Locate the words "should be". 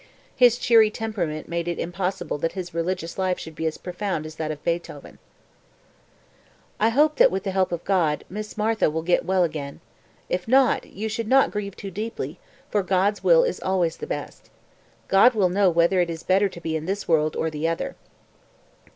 3.37-3.67